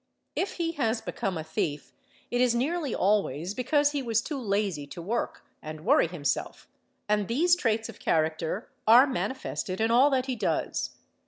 [0.35, 1.93] If he has become a thief,
[2.31, 6.67] it is nearly always because he was too lazy to work and worry himself,
[7.07, 9.91] and POT eg ee ee, Se lee ale) these traits of character are manifested in
[9.91, 10.95] all that he does.